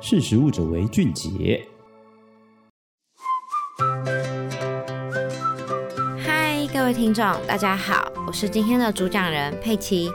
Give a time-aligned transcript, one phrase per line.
[0.00, 1.66] 识时务者为俊杰。
[6.24, 10.08] 嗨，各位听众，大家好，我是今天的主讲人佩奇。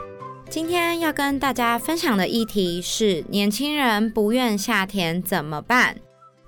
[0.48, 5.96] 今天要跟大家分享的议题是：年轻人不愿下田怎么办？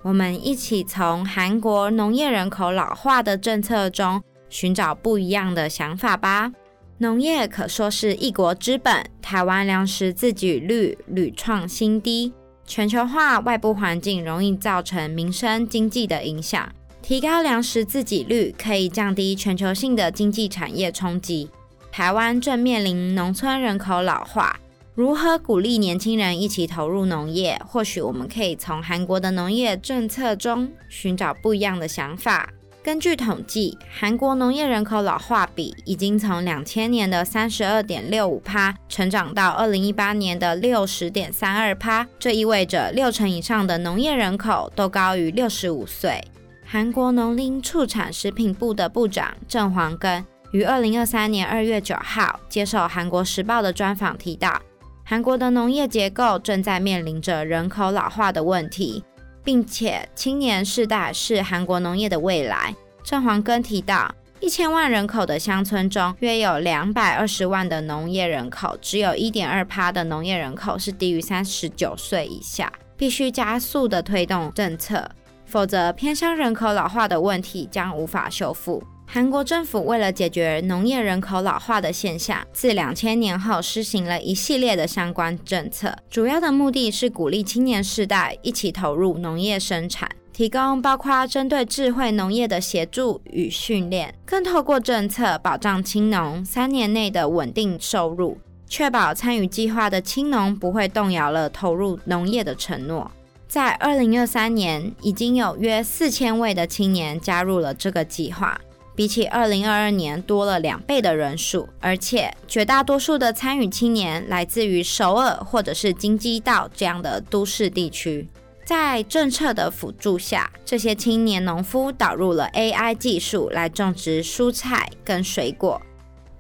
[0.02, 6.52] 我们一起从韩国农业人口老化的政策中寻找不一样的想法吧。
[6.98, 12.32] 农业可说是一国之本，台湾粮食自给率屡创新低。
[12.66, 21.48] 全球化外部环境容易造成民生经济的影响，提高粮食自给率可以降低全球性的经济产业冲击。
[21.92, 24.58] 台湾正面临农村人口老化，
[24.94, 27.58] 如何鼓励年轻人一起投入农业？
[27.66, 32.50] 或许我们可以从韩国的农业政策中寻找不一样的想法。
[32.86, 46.22] 根据统计，韩国农业人口老化比已经从两千年的三十二点六五趴成长到二零一八年的六十点三二趴，这意味着六成以上的农业人口都高于六十五岁。
[46.64, 50.24] 韩国农林畜产食品部的部长郑黄根。
[50.52, 54.62] 于二零二三年二月九号接受《韩国时报》的专访，提到
[55.02, 59.02] 韩国的农业结构正在面临着人口老化的问题，
[59.46, 62.74] 并且青年世代是韩国农业的未来。
[63.04, 75.08] 郑黄根提到，一千万人口的乡村中，约有两百二十万的农业人口，只有一点二趴的农业人口是低于三十九岁以下，必须加速的推动政策，
[75.44, 78.82] 否则偏乡人口老化的问题将无法修复。
[79.08, 98.36] 韩国政府为了解决农业人口老化的现象，自两千年后施行了一系列的相关政策，主要的目的是鼓励青年世代一起投入农业生产，提供包括针对智慧农业的协助与训练，更透过政策保障青农三年内的稳定收入，
[98.68, 103.10] 确保参与计划的青农不会动摇了投入农业的承诺。
[103.48, 108.60] 在二零二三年，已经有约四千位的青年加入了这个计划。
[108.96, 118.26] 比起二零二二年多了两倍的人数，而且绝大多数的参与青年来自于首尔或者是京畿道这样的都市地区。
[118.64, 125.80] 在政策的辅助下，这些青年农夫导入了 AI 技术来种植蔬菜跟水果，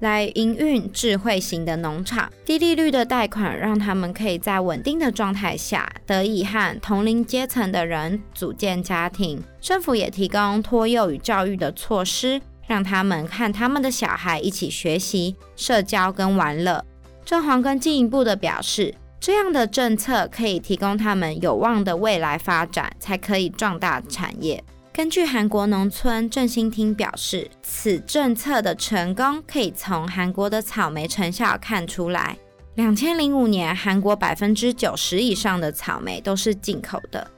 [0.00, 2.30] 来营运智慧型的农场。
[2.44, 9.42] 低利率的贷款让他们可以在稳定的状态下，得以和同龄阶层的人组建家庭。
[9.60, 16.84] 政府也提供托幼与教育的措施，让他们和他们的小孩一起学习、社交跟玩乐。
[17.24, 24.62] 郑黄根进一步的表示，这样的政策可以提供他们有望的未来发展，才可以壮大产业。
[24.96, 32.34] 根据韩国农村振兴厅表示，此政策的成功可以从韩国的草莓成效看出来。
[32.76, 37.30] 两千零五年，韩国百分之九十以上的草莓都是进口的。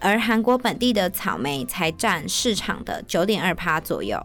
[0.00, 4.18] 而韩国本地的草莓才占市场的九点二趴左右。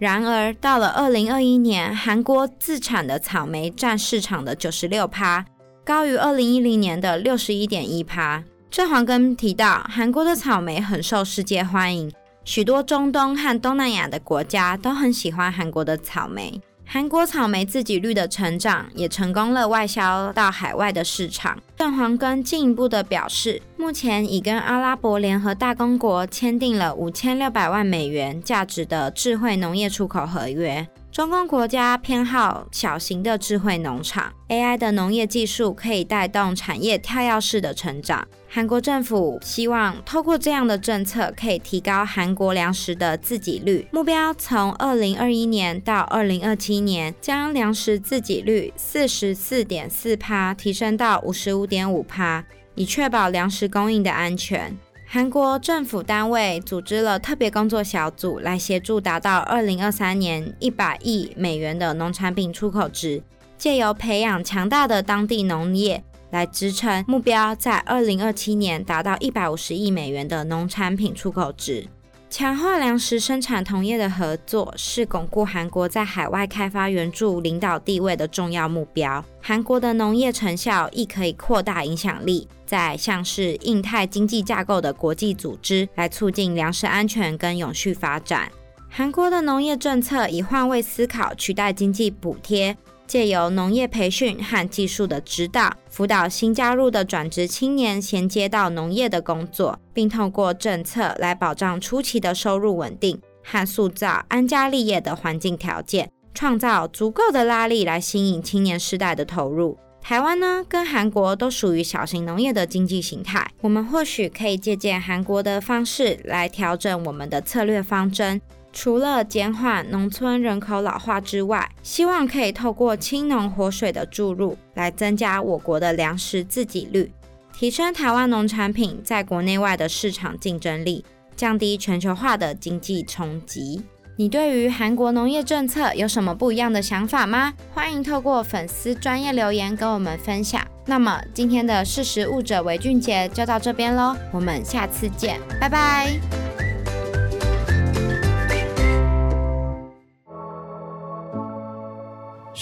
[0.00, 5.44] 然而，到了二零二一年，韩国自产的草莓占市场的九十六趴，
[5.84, 8.42] 高于二零一零年的六十一点一趴。
[8.68, 12.10] 郑黄根提到，韩国的草莓很受世界欢迎，
[12.44, 16.60] 许多中东和东南亚的国家都很喜欢韩国的草莓。
[16.84, 21.56] 韩国草莓自给率的成长也成功了外销到海外的市场。
[21.76, 30.86] 邓黄根进一步的表示，目前已跟阿拉伯联合大公国签订了五千六百万美元价值的智慧农业出口合约。
[31.12, 38.26] 中东国家偏好小型的智慧农场，AI 的农业技术可以带动产业跳跃式的成长。
[38.48, 52.42] 韩国政府希望透过这样的政策，可以提高韩国粮食的自给率目标，从二零二一年到二零二七年，将粮食自给率四十四点四趴提升到五十五点五趴，
[52.74, 54.74] 以确保粮食供应的安全。
[55.14, 63.22] 韩国政府单位组织了特别工作小组来协助达到二零二三年一百亿美元的农产品出口值，
[63.58, 71.86] 借由培养强大的当地农业来支撑目标，在二零二七年达到一百五十亿美元的农产品出口值。
[72.32, 79.22] 强化粮食生产同业的合作，是巩固韩国在海外开发援助领导地位的重要目标。
[79.38, 88.50] 韩国的农业成效亦可以扩大影响力，在像是印太经济架构的国际组织，来促进粮食安全跟永续发展。
[88.88, 92.74] 韩国的农业政策以换位思考取代经济补贴。
[93.12, 109.76] 借由农业培训和技术的指导，辅导新加入的转职青年衔接到农业的工作，并透过政策来保障初期的收入稳定和塑造安家立业的环境条件，创造足够的拉力来吸引青年世代的投入。
[110.00, 118.40] 台湾呢，跟韩国都属于小型农业的经济形态，我们或许可以借鉴韩国的方式来调整我们的策略方针。
[118.72, 127.12] 除了减缓农村人口老化之外，希望可以透过青农活水的注入，来增加我国的粮食自给率，
[127.52, 131.04] 提升台湾农产品在国内外的市场竞争力，
[131.36, 133.82] 降低全球化的经济冲击。
[134.16, 137.54] 你对于韩国农业政策有什么不一样的想法吗？
[137.74, 140.62] 欢迎透过粉丝专业留言跟我们分享。
[140.84, 146.51] 那么今天的识食物者为俊杰就到这边喽，我们下次见，拜拜。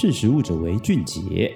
[0.01, 1.55] 识时务者为俊杰。